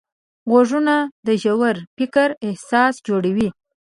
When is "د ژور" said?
1.27-1.75